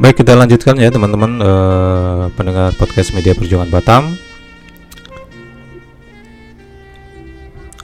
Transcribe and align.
Baik 0.00 0.24
kita 0.24 0.32
lanjutkan 0.32 0.80
ya 0.80 0.88
teman-teman 0.88 1.44
uh, 1.44 2.32
pendengar 2.32 2.72
podcast 2.80 3.12
media 3.12 3.36
perjuangan 3.36 3.68
Batam. 3.68 4.16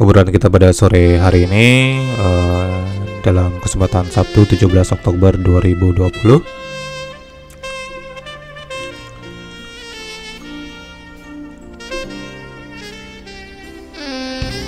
Obrolan 0.00 0.32
kita 0.32 0.48
pada 0.48 0.72
sore 0.72 1.20
hari 1.20 1.44
ini 1.44 2.00
uh, 2.16 2.80
dalam 3.20 3.60
kesempatan 3.60 4.08
Sabtu 4.08 4.48
17 4.48 4.64
Oktober 4.96 5.36
2020. 5.36 6.40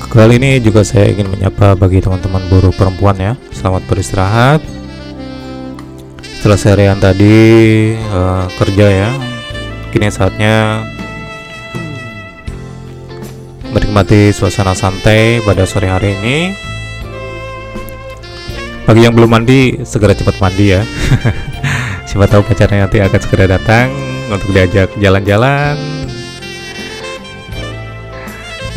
Kali 0.04 0.36
ini 0.36 0.60
juga 0.60 0.84
saya 0.84 1.08
ingin 1.08 1.32
menyapa 1.32 1.72
bagi 1.80 2.04
teman-teman 2.04 2.44
buruh 2.52 2.76
perempuan 2.76 3.16
ya. 3.16 3.32
Selamat 3.56 3.88
beristirahat. 3.88 4.77
Setelah 6.38 6.54
seharian 6.54 7.02
tadi 7.02 7.34
uh, 7.98 8.46
kerja 8.62 8.86
ya, 8.86 9.10
kini 9.90 10.06
saatnya 10.06 10.86
menikmati 13.74 14.30
suasana 14.30 14.70
santai 14.70 15.42
pada 15.42 15.66
sore 15.66 15.90
hari 15.90 16.14
ini. 16.14 16.38
Bagi 18.86 19.02
yang 19.02 19.18
belum 19.18 19.34
mandi, 19.34 19.82
segera 19.82 20.14
cepat 20.14 20.38
mandi 20.38 20.78
ya. 20.78 20.86
Siapa 22.08 22.30
tahu 22.30 22.46
pacarnya 22.46 22.86
nanti 22.86 23.02
akan 23.02 23.18
segera 23.18 23.58
datang 23.58 23.90
untuk 24.30 24.54
diajak 24.54 24.94
jalan-jalan. 25.02 25.74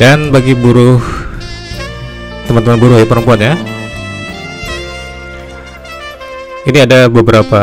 Dan 0.02 0.34
bagi 0.34 0.58
buruh 0.58 0.98
teman-teman 2.50 2.82
buruh 2.82 2.98
ya 2.98 3.06
perempuan 3.06 3.38
ya. 3.38 3.54
Ini 6.62 6.86
ada 6.86 7.10
beberapa 7.10 7.62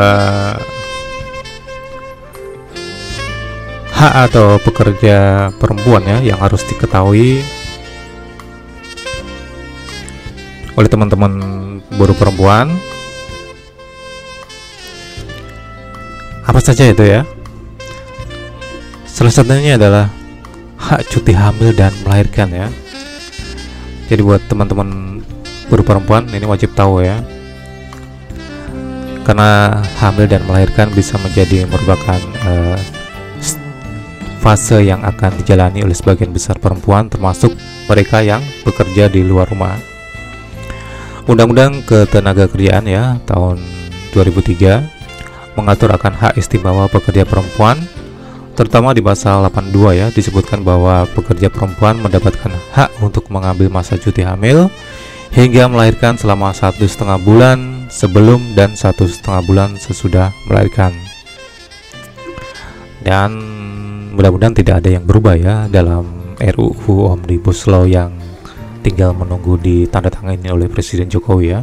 hak 3.95 4.13
atau 4.31 4.59
pekerja 4.63 5.49
perempuan 5.55 6.03
ya 6.03 6.19
yang 6.23 6.39
harus 6.39 6.63
diketahui 6.67 7.43
oleh 10.75 10.89
teman-teman 10.91 11.31
buruh 11.95 12.15
perempuan. 12.15 12.71
Apa 16.43 16.59
saja 16.63 16.87
itu 16.87 17.03
ya? 17.03 17.27
Salah 19.05 19.31
satunya 19.31 19.75
adalah 19.75 20.07
hak 20.79 21.11
cuti 21.11 21.35
hamil 21.35 21.75
dan 21.75 21.91
melahirkan 22.01 22.49
ya 22.49 22.67
jadi 24.09 24.25
buat 24.25 24.41
teman-teman 24.49 25.21
buruh 25.69 25.85
perempuan 25.85 26.25
ini 26.33 26.47
wajib 26.49 26.73
tahu 26.73 27.05
ya 27.05 27.21
karena 29.29 29.85
hamil 30.01 30.25
dan 30.25 30.41
melahirkan 30.49 30.89
bisa 30.89 31.13
menjadi 31.21 31.69
merupakan 31.69 32.17
uh, 32.49 32.81
fase 34.41 34.81
yang 34.81 35.05
akan 35.05 35.37
dijalani 35.37 35.85
oleh 35.85 35.93
sebagian 35.93 36.33
besar 36.33 36.57
perempuan 36.57 37.13
termasuk 37.13 37.53
mereka 37.85 38.25
yang 38.25 38.41
bekerja 38.65 39.05
di 39.05 39.21
luar 39.21 39.45
rumah. 39.53 39.77
Undang-Undang 41.29 41.85
Ketenaga 41.85 42.49
Kerjaan 42.49 42.89
ya 42.89 43.21
tahun 43.29 43.61
2003 44.17 45.53
mengatur 45.53 45.93
akan 45.93 46.13
hak 46.17 46.33
istimewa 46.41 46.89
pekerja 46.89 47.21
perempuan 47.21 47.77
terutama 48.57 48.97
di 48.97 49.05
pasal 49.05 49.45
82 49.45 49.93
ya 49.93 50.07
disebutkan 50.09 50.65
bahwa 50.65 51.05
pekerja 51.13 51.53
perempuan 51.53 52.01
mendapatkan 52.01 52.49
hak 52.73 52.97
untuk 53.05 53.29
mengambil 53.29 53.69
masa 53.69 53.93
cuti 53.93 54.25
hamil 54.25 54.73
hingga 55.29 55.69
melahirkan 55.69 56.17
selama 56.17 56.49
satu 56.49 56.89
setengah 56.89 57.21
bulan 57.21 57.78
sebelum 57.89 58.53
dan 58.53 58.77
satu 58.77 59.09
setengah 59.09 59.41
bulan 59.43 59.69
sesudah 59.75 60.31
melahirkan 60.45 60.93
dan 63.01 63.33
mudah-mudahan 64.13 64.53
tidak 64.53 64.85
ada 64.85 64.89
yang 64.95 65.03
berubah 65.09 65.35
ya 65.35 65.55
dalam 65.67 66.37
RUU 66.39 67.09
Omnibus 67.11 67.67
Law 67.67 67.83
yang 67.83 68.15
tinggal 68.85 69.11
menunggu 69.11 69.59
ditandatangani 69.59 70.47
oleh 70.47 70.71
Presiden 70.71 71.11
Jokowi 71.11 71.47
ya 71.51 71.61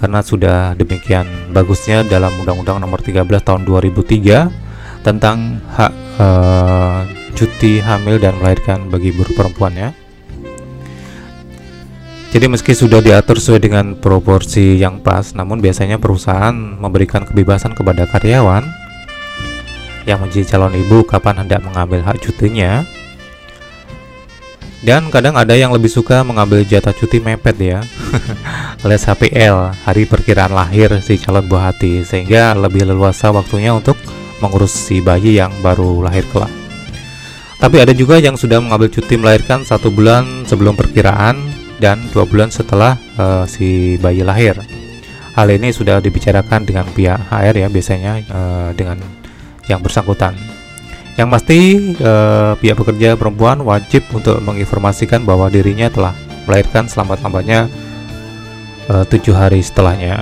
karena 0.00 0.24
sudah 0.24 0.72
demikian 0.80 1.52
bagusnya 1.52 2.00
dalam 2.00 2.32
Undang-Undang 2.40 2.80
Nomor 2.80 3.04
13 3.04 3.20
Tahun 3.28 3.62
2003 3.68 5.04
tentang 5.04 5.60
hak 5.76 5.92
uh, 6.16 7.04
cuti 7.36 7.84
hamil 7.84 8.16
dan 8.16 8.36
melahirkan 8.40 8.88
bagi 8.88 9.12
buruh 9.12 9.36
perempuan 9.36 9.76
ya. 9.76 9.90
Jadi 12.30 12.46
meski 12.46 12.78
sudah 12.78 13.02
diatur 13.02 13.42
sesuai 13.42 13.58
dengan 13.58 13.98
proporsi 13.98 14.78
yang 14.78 15.02
pas, 15.02 15.34
namun 15.34 15.58
biasanya 15.58 15.98
perusahaan 15.98 16.54
memberikan 16.54 17.26
kebebasan 17.26 17.74
kepada 17.74 18.06
karyawan 18.06 18.62
yang 20.06 20.22
menjadi 20.22 20.54
calon 20.54 20.78
ibu 20.78 21.02
kapan 21.02 21.42
hendak 21.42 21.58
mengambil 21.66 22.06
hak 22.06 22.22
cutinya. 22.22 22.86
Dan 24.80 25.10
kadang 25.10 25.34
ada 25.34 25.58
yang 25.58 25.74
lebih 25.74 25.90
suka 25.90 26.22
mengambil 26.22 26.64
jatah 26.64 26.94
cuti 26.96 27.20
mepet 27.20 27.52
ya 27.60 27.84
alias 28.86 29.04
HPL, 29.04 29.76
hari 29.84 30.08
perkiraan 30.08 30.56
lahir 30.56 30.88
si 31.04 31.20
calon 31.20 31.44
buah 31.44 31.68
hati 31.68 32.00
Sehingga 32.00 32.56
lebih 32.56 32.88
leluasa 32.88 33.28
waktunya 33.28 33.76
untuk 33.76 34.00
mengurus 34.40 34.72
si 34.72 35.04
bayi 35.04 35.36
yang 35.36 35.52
baru 35.60 36.00
lahir 36.06 36.24
kelak. 36.30 36.48
Tapi 37.60 37.76
ada 37.76 37.92
juga 37.92 38.16
yang 38.16 38.40
sudah 38.40 38.56
mengambil 38.62 38.88
cuti 38.88 39.20
melahirkan 39.20 39.68
satu 39.68 39.92
bulan 39.92 40.48
sebelum 40.48 40.78
perkiraan 40.78 41.49
dan 41.80 41.98
dua 42.12 42.28
bulan 42.28 42.52
setelah 42.52 42.94
uh, 43.16 43.48
si 43.48 43.96
bayi 43.96 44.20
lahir. 44.20 44.54
Hal 45.34 45.48
ini 45.48 45.72
sudah 45.72 45.98
dibicarakan 46.04 46.68
dengan 46.68 46.84
pihak 46.92 47.32
HR 47.32 47.54
ya 47.56 47.68
biasanya 47.72 48.12
uh, 48.28 48.70
dengan 48.76 49.00
yang 49.66 49.80
bersangkutan. 49.80 50.36
Yang 51.16 51.28
pasti 51.32 51.58
uh, 52.04 52.52
pihak 52.60 52.76
pekerja 52.76 53.16
perempuan 53.16 53.64
wajib 53.64 54.04
untuk 54.12 54.38
menginformasikan 54.44 55.24
bahwa 55.24 55.48
dirinya 55.48 55.88
telah 55.88 56.12
melahirkan 56.44 56.86
selamat-lambatnya 56.86 57.66
tujuh 58.90 59.30
hari 59.30 59.62
setelahnya. 59.62 60.18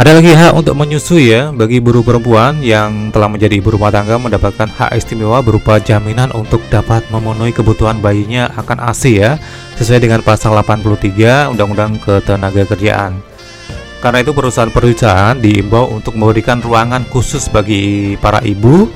Ada 0.00 0.16
lagi 0.16 0.32
hak 0.32 0.56
untuk 0.56 0.80
menyusui 0.80 1.28
ya 1.28 1.52
bagi 1.52 1.76
buruh 1.76 2.00
perempuan 2.00 2.64
yang 2.64 3.12
telah 3.12 3.28
menjadi 3.28 3.60
ibu 3.60 3.76
rumah 3.76 3.92
tangga 3.92 4.16
mendapatkan 4.16 4.64
hak 4.64 4.96
istimewa 4.96 5.44
berupa 5.44 5.76
jaminan 5.76 6.32
untuk 6.32 6.64
dapat 6.72 7.04
memenuhi 7.12 7.52
kebutuhan 7.52 8.00
bayinya 8.00 8.48
akan 8.56 8.80
ASI 8.80 9.20
ya 9.20 9.36
sesuai 9.76 10.00
dengan 10.00 10.24
pasal 10.24 10.56
83 10.56 11.52
Undang-Undang 11.52 12.00
Ketenagakerjaan. 12.00 13.20
Karena 14.00 14.24
itu 14.24 14.32
perusahaan-perusahaan 14.32 15.36
diimbau 15.36 15.92
untuk 15.92 16.16
memberikan 16.16 16.64
ruangan 16.64 17.04
khusus 17.12 17.52
bagi 17.52 18.16
para 18.24 18.40
ibu 18.40 18.88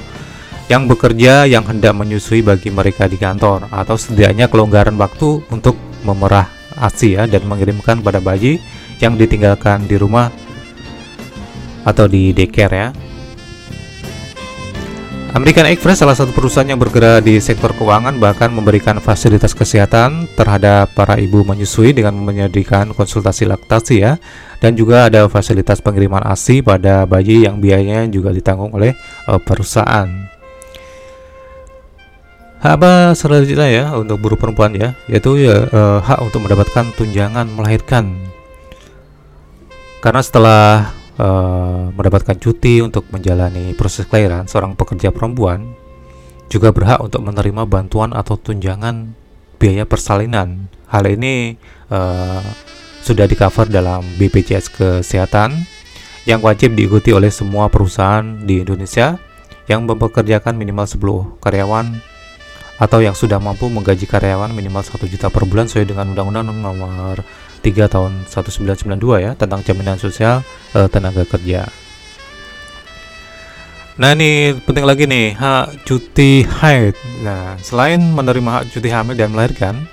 yang 0.73 0.89
bekerja 0.89 1.45
yang 1.45 1.69
hendak 1.69 1.93
menyusui 1.93 2.41
bagi 2.41 2.73
mereka 2.73 3.13
di 3.13 3.21
kantor 3.21 3.69
atau 3.69 4.01
setidaknya 4.01 4.49
kelonggaran 4.49 4.97
waktu 4.97 5.45
untuk 5.53 5.77
memerah 6.01 6.49
ASI 6.81 7.21
ya 7.21 7.29
dan 7.29 7.45
mengirimkan 7.45 8.01
pada 8.01 8.25
bayi 8.25 8.57
yang 9.05 9.21
ditinggalkan 9.21 9.85
di 9.85 10.01
rumah 10.01 10.33
atau 11.85 12.09
di 12.09 12.33
daycare 12.33 12.75
ya. 12.75 12.89
American 15.35 15.67
Express 15.67 15.99
salah 15.99 16.15
satu 16.15 16.31
perusahaan 16.31 16.63
yang 16.63 16.79
bergerak 16.79 17.27
di 17.27 17.43
sektor 17.43 17.75
keuangan 17.75 18.15
bahkan 18.23 18.55
memberikan 18.55 19.03
fasilitas 19.03 19.51
kesehatan 19.51 20.31
terhadap 20.39 20.95
para 20.95 21.19
ibu 21.19 21.43
menyusui 21.43 21.91
dengan 21.91 22.15
menyediakan 22.23 22.95
konsultasi 22.95 23.43
laktasi 23.43 24.07
ya 24.07 24.15
dan 24.63 24.79
juga 24.79 25.11
ada 25.11 25.27
fasilitas 25.27 25.83
pengiriman 25.83 26.23
ASI 26.23 26.63
pada 26.63 27.03
bayi 27.03 27.51
yang 27.51 27.59
biayanya 27.59 28.07
juga 28.15 28.31
ditanggung 28.31 28.79
oleh 28.79 28.95
uh, 29.27 29.43
perusahaan. 29.43 30.07
Hak 32.63 32.81
apa 32.81 33.19
selanjutnya 33.19 33.69
ya 33.69 33.85
untuk 33.99 34.23
buruh 34.23 34.39
perempuan 34.39 34.71
ya 34.79 34.95
yaitu 35.11 35.35
ya 35.43 35.67
uh, 35.67 35.99
hak 35.99 36.23
untuk 36.23 36.47
mendapatkan 36.47 36.95
tunjangan 36.95 37.51
melahirkan 37.51 38.17
karena 39.99 40.23
setelah 40.23 40.95
uh, 41.19 41.91
mendapatkan 41.95 42.37
cuti 42.39 42.83
untuk 42.83 43.07
menjalani 43.11 43.75
proses 43.75 44.07
kelahiran, 44.07 44.47
seorang 44.47 44.75
pekerja 44.79 45.11
perempuan 45.15 45.75
juga 46.53 46.71
berhak 46.71 47.01
untuk 47.03 47.25
menerima 47.25 47.67
bantuan 47.67 48.13
atau 48.13 48.39
tunjangan 48.39 49.17
biaya 49.59 49.89
persalinan. 49.89 50.69
Hal 50.91 51.09
ini 51.09 51.57
uh, 51.91 52.45
sudah 53.03 53.27
di 53.29 53.37
cover 53.37 53.69
dalam 53.69 54.05
BPJS 54.17 54.71
Kesehatan 54.71 55.67
yang 56.25 56.41
wajib 56.41 56.73
diikuti 56.73 57.13
oleh 57.13 57.29
semua 57.29 57.69
perusahaan 57.69 58.25
di 58.25 58.65
Indonesia 58.65 59.21
yang 59.69 59.85
mempekerjakan 59.85 60.57
minimal 60.57 60.89
10 60.89 61.41
karyawan 61.41 62.01
atau 62.75 62.99
yang 62.99 63.15
sudah 63.15 63.39
mampu 63.39 63.71
menggaji 63.71 64.05
karyawan 64.09 64.51
minimal 64.51 64.83
1 64.83 64.99
juta 65.09 65.29
per 65.31 65.47
bulan 65.47 65.71
sesuai 65.71 65.95
dengan 65.95 66.11
Undang-Undang 66.13 66.59
Nomor 66.59 67.17
3 67.65 67.89
tahun 67.89 68.29
1992 68.29 69.25
ya 69.25 69.33
tentang 69.33 69.65
jaminan 69.65 69.97
sosial 69.97 70.45
uh, 70.77 70.85
tenaga 70.93 71.25
kerja. 71.25 71.65
Nah 73.97 74.13
ini 74.13 74.53
penting 74.53 74.85
lagi 74.85 75.09
nih 75.09 75.33
hak 75.33 75.89
cuti 75.89 76.45
haid. 76.45 76.93
Nah 77.25 77.57
selain 77.65 78.05
menerima 78.05 78.61
hak 78.61 78.65
cuti 78.77 78.89
hamil 78.93 79.17
dan 79.17 79.33
melahirkan, 79.33 79.89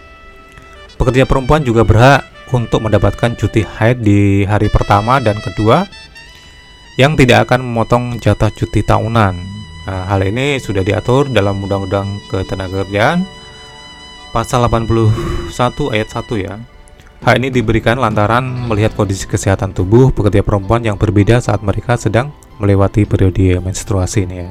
pekerja 0.99 1.23
perempuan 1.23 1.63
juga 1.63 1.87
berhak 1.87 2.27
untuk 2.51 2.83
mendapatkan 2.83 3.39
cuti 3.39 3.63
haid 3.63 4.03
di 4.03 4.43
hari 4.43 4.67
pertama 4.67 5.23
dan 5.23 5.39
kedua 5.39 5.87
yang 6.99 7.15
tidak 7.15 7.47
akan 7.47 7.63
memotong 7.63 8.19
jatah 8.19 8.51
cuti 8.51 8.83
tahunan. 8.83 9.33
Nah, 9.81 10.05
hal 10.05 10.21
ini 10.21 10.61
sudah 10.61 10.85
diatur 10.85 11.25
dalam 11.31 11.63
Undang-Undang 11.65 12.29
Ketenagakerjaan 12.29 13.25
pasal 14.29 14.67
81 14.69 15.93
ayat 15.95 16.09
1 16.11 16.37
ya. 16.37 16.55
Hal 17.21 17.37
ini 17.37 17.53
diberikan 17.53 18.01
lantaran 18.01 18.41
melihat 18.65 18.97
kondisi 18.97 19.29
kesehatan 19.29 19.77
tubuh 19.77 20.09
pekerja 20.09 20.41
perempuan 20.41 20.81
yang 20.81 20.97
berbeda 20.97 21.37
saat 21.37 21.61
mereka 21.61 21.93
sedang 21.93 22.33
melewati 22.57 23.05
periode 23.05 23.61
menstruasi 23.61 24.25
ini 24.25 24.35
ya. 24.41 24.49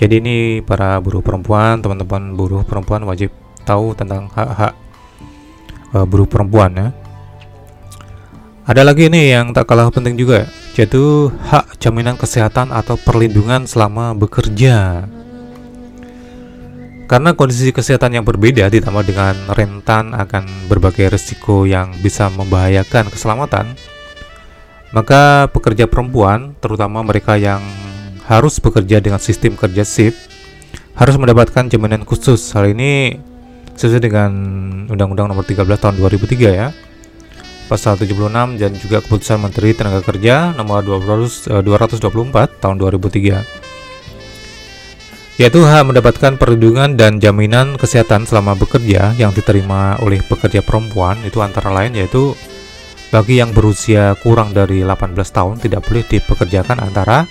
Jadi 0.00 0.14
ini 0.16 0.36
para 0.64 0.96
buruh 0.96 1.20
perempuan, 1.20 1.84
teman-teman 1.84 2.32
buruh 2.32 2.64
perempuan 2.64 3.04
wajib 3.04 3.28
tahu 3.68 3.92
tentang 3.92 4.32
hak-hak 4.32 4.72
uh, 5.92 6.08
buruh 6.08 6.24
perempuan 6.24 6.72
ya. 6.72 6.88
Ada 8.64 8.88
lagi 8.88 9.12
nih 9.12 9.36
yang 9.36 9.52
tak 9.52 9.68
kalah 9.68 9.92
penting 9.92 10.16
juga, 10.16 10.48
yaitu 10.72 11.28
hak 11.52 11.76
jaminan 11.80 12.16
kesehatan 12.16 12.72
atau 12.72 12.96
perlindungan 12.96 13.68
selama 13.68 14.16
bekerja. 14.16 15.04
Karena 17.08 17.32
kondisi 17.32 17.72
kesehatan 17.72 18.20
yang 18.20 18.24
berbeda 18.28 18.68
ditambah 18.68 19.00
dengan 19.00 19.32
rentan 19.56 20.12
akan 20.12 20.68
berbagai 20.68 21.08
risiko 21.08 21.64
yang 21.64 21.96
bisa 22.04 22.28
membahayakan 22.28 23.08
keselamatan, 23.08 23.72
maka 24.92 25.48
pekerja 25.48 25.88
perempuan, 25.88 26.52
terutama 26.60 27.00
mereka 27.00 27.40
yang 27.40 27.64
harus 28.28 28.60
bekerja 28.60 29.00
dengan 29.00 29.16
sistem 29.16 29.56
kerja 29.56 29.88
shift 29.88 30.28
harus 31.00 31.16
mendapatkan 31.16 31.72
jaminan 31.72 32.04
khusus. 32.04 32.52
Hal 32.52 32.76
ini 32.76 33.16
sesuai 33.72 34.04
dengan 34.04 34.30
Undang-Undang 34.92 35.32
Nomor 35.32 35.48
13 35.48 35.64
Tahun 35.64 35.96
2003 35.96 36.60
ya. 36.60 36.68
Pasal 37.72 37.96
76 37.96 38.60
dan 38.60 38.72
juga 38.76 39.00
Keputusan 39.00 39.44
Menteri 39.44 39.76
Tenaga 39.76 40.00
Kerja 40.00 40.56
Nomor 40.56 40.80
200, 40.84 41.60
224 41.60 42.00
eh, 42.00 42.48
Tahun 42.64 42.76
2003 42.80 43.67
yaitu 45.38 45.62
hak 45.62 45.86
mendapatkan 45.86 46.34
perlindungan 46.34 46.98
dan 46.98 47.22
jaminan 47.22 47.78
kesehatan 47.78 48.26
selama 48.26 48.58
bekerja 48.58 49.14
yang 49.14 49.30
diterima 49.30 49.94
oleh 50.02 50.18
pekerja 50.26 50.66
perempuan 50.66 51.14
itu 51.22 51.38
antara 51.38 51.70
lain 51.70 51.94
yaitu 51.94 52.34
bagi 53.14 53.40
yang 53.40 53.54
berusia 53.54 54.18
kurang 54.20 54.52
dari 54.52 54.84
18 54.84 55.14
tahun 55.14 55.56
tidak 55.62 55.86
boleh 55.86 56.04
dipekerjakan 56.04 56.82
antara 56.82 57.24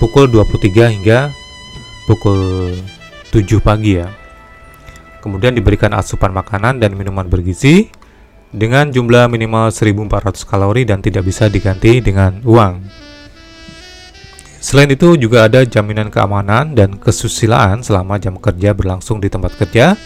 pukul 0.00 0.30
23 0.30 0.94
hingga 0.98 1.34
pukul 2.08 2.72
7 3.34 3.44
pagi 3.60 4.00
ya. 4.00 4.08
Kemudian 5.20 5.54
diberikan 5.54 5.92
asupan 5.94 6.32
makanan 6.32 6.80
dan 6.80 6.96
minuman 6.96 7.28
bergizi 7.28 7.92
dengan 8.50 8.88
jumlah 8.88 9.28
minimal 9.28 9.68
1400 9.70 10.48
kalori 10.48 10.82
dan 10.88 11.04
tidak 11.04 11.28
bisa 11.28 11.46
diganti 11.52 12.00
dengan 12.00 12.40
uang. 12.42 12.82
Selain 14.62 14.86
itu 14.94 15.18
juga 15.18 15.50
ada 15.50 15.66
jaminan 15.66 16.06
keamanan 16.06 16.78
dan 16.78 16.94
kesusilaan 16.94 17.82
selama 17.82 18.14
jam 18.22 18.38
kerja 18.38 18.70
berlangsung 18.70 19.18
di 19.18 19.26
tempat 19.26 19.58
kerja 19.58 19.98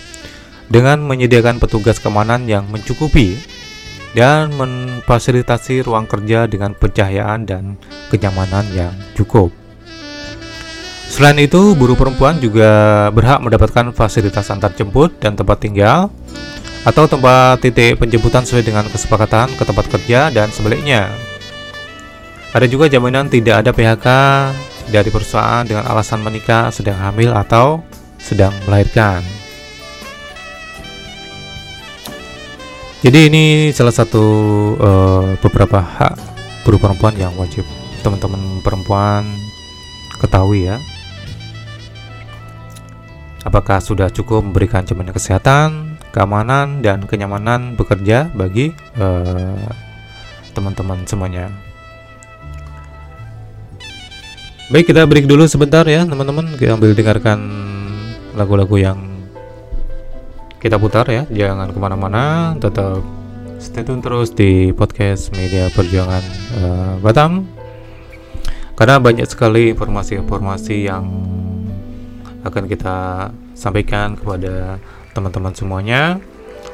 dengan 0.72 1.04
menyediakan 1.04 1.60
petugas 1.60 2.00
keamanan 2.00 2.48
yang 2.48 2.64
mencukupi 2.72 3.36
dan 4.16 4.48
memfasilitasi 4.56 5.84
ruang 5.84 6.08
kerja 6.08 6.48
dengan 6.48 6.72
pencahayaan 6.72 7.44
dan 7.44 7.76
kenyamanan 8.08 8.64
yang 8.72 8.96
cukup. 9.12 9.52
Selain 11.06 11.36
itu, 11.36 11.76
buruh 11.76 11.94
perempuan 11.94 12.40
juga 12.40 13.06
berhak 13.12 13.44
mendapatkan 13.44 13.92
fasilitas 13.92 14.48
antar 14.48 14.72
jemput 14.72 15.20
dan 15.20 15.36
tempat 15.36 15.60
tinggal 15.60 16.08
atau 16.88 17.04
tempat 17.04 17.60
titik 17.60 18.00
penjemputan 18.00 18.42
sesuai 18.42 18.64
dengan 18.64 18.88
kesepakatan 18.88 19.52
ke 19.52 19.62
tempat 19.68 19.84
kerja 19.92 20.32
dan 20.32 20.48
sebaliknya. 20.48 21.25
Ada 22.56 22.72
juga 22.72 22.88
jaminan 22.88 23.28
tidak 23.28 23.60
ada 23.60 23.70
PHK 23.76 24.08
dari 24.88 25.12
perusahaan 25.12 25.60
dengan 25.60 25.84
alasan 25.84 26.24
menikah, 26.24 26.72
sedang 26.72 26.96
hamil 26.96 27.36
atau 27.36 27.84
sedang 28.16 28.56
melahirkan. 28.64 29.20
Jadi 33.04 33.28
ini 33.28 33.44
salah 33.76 33.92
satu 33.92 34.24
uh, 34.80 35.36
beberapa 35.44 35.84
hak 35.84 36.16
buruh 36.64 36.80
perempuan 36.80 37.12
yang 37.20 37.36
wajib 37.36 37.68
teman-teman 38.00 38.64
perempuan 38.64 39.22
ketahui 40.16 40.66
ya 40.66 40.80
apakah 43.46 43.78
sudah 43.78 44.10
cukup 44.10 44.42
memberikan 44.42 44.82
jaminan 44.82 45.14
kesehatan, 45.14 45.94
keamanan, 46.10 46.82
dan 46.82 47.06
kenyamanan 47.06 47.78
bekerja 47.78 48.26
bagi 48.34 48.74
eh, 48.98 49.66
teman-teman 50.50 51.06
uh, 51.06 51.06
semuanya. 51.06 51.65
Baik, 54.66 54.90
kita 54.90 55.06
break 55.06 55.30
dulu 55.30 55.46
sebentar 55.46 55.86
ya, 55.86 56.02
teman-teman. 56.02 56.58
Kita 56.58 56.74
ambil 56.74 56.90
dengarkan 56.90 57.38
lagu-lagu 58.34 58.74
yang 58.74 58.98
kita 60.58 60.74
putar 60.74 61.06
ya. 61.06 61.22
Jangan 61.30 61.70
ke 61.70 61.78
mana-mana, 61.78 62.50
tetap 62.58 62.98
stay 63.62 63.86
tune 63.86 64.02
terus 64.02 64.34
di 64.34 64.74
podcast 64.74 65.30
Media 65.38 65.70
Perjuangan 65.70 66.24
uh, 66.58 66.94
Batam. 66.98 67.46
Karena 68.74 68.98
banyak 68.98 69.30
sekali 69.30 69.70
informasi-informasi 69.70 70.90
yang 70.90 71.06
akan 72.42 72.66
kita 72.66 73.30
sampaikan 73.54 74.18
kepada 74.18 74.82
teman-teman 75.14 75.54
semuanya 75.54 76.18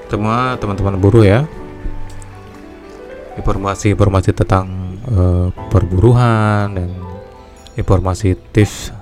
semua 0.08 0.60
teman-teman 0.60 1.00
buruh 1.00 1.24
ya 1.24 1.48
informasi-informasi 3.40 4.36
tentang 4.36 4.98
uh, 5.08 5.48
perburuhan 5.72 6.76
dan 6.76 7.11
informasi 7.76 8.36
tips 8.52 8.92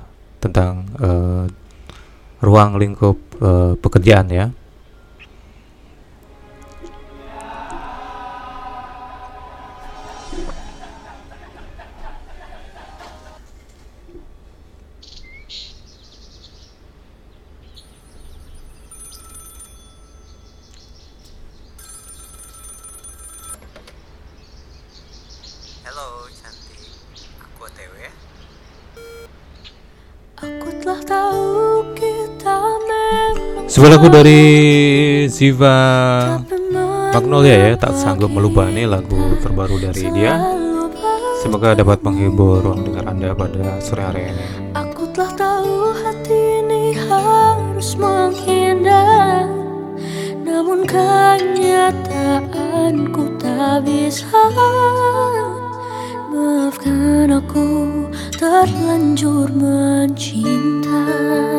tentang 0.40 0.88
uh, 1.02 1.44
ruang 2.40 2.81
lingkup 2.81 3.19
uh, 3.43 3.75
pekerjaan 3.76 4.31
ya 4.32 4.46
Sebuah 33.80 33.96
lagu 33.96 34.12
dari 34.12 34.44
Ziva 35.32 35.72
Magnolia 37.16 37.56
ya 37.64 37.80
Tak 37.80 37.96
sanggup 37.96 38.28
melubah 38.28 38.68
ini 38.68 38.84
lagu 38.84 39.40
terbaru 39.40 39.80
dari 39.80 40.04
dia. 40.12 40.37
Semoga 41.40 41.72
dapat 41.72 42.04
menghibur 42.04 42.60
ruang 42.60 42.84
dengar 42.84 43.08
Anda 43.08 43.32
pada 43.32 43.80
sore 43.80 44.04
hari 44.04 44.37
ini. 44.37 44.76
Aku 44.76 45.08
telah 45.16 45.32
tahu 45.32 45.96
hati 45.96 46.60
ini 46.60 46.92
harus 46.92 47.96
menghindar. 47.96 49.49
Namun 50.44 50.84
kenyataanku 50.84 52.20
tak 53.40 53.88
bisa. 53.88 54.28
Maafkan 56.28 57.32
aku 57.32 58.04
terlanjur 58.37 59.49
mencintai 59.56 61.50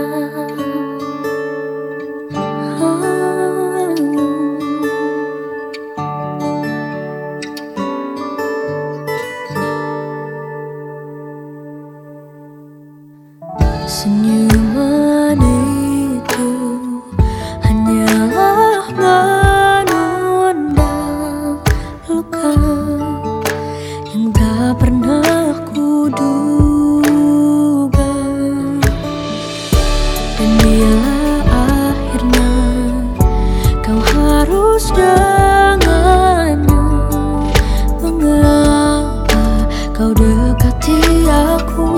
kau 40.02 40.18
dekati 40.18 41.30
aku. 41.30 41.94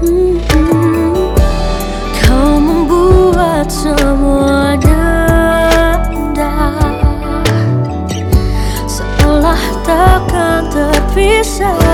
Hmm, 0.00 0.40
kau 2.24 2.56
membuat 2.56 3.68
semua 3.68 4.80
indah 4.80 6.72
Seolah 8.88 9.60
takkan 9.84 10.72
terpisah 10.72 11.89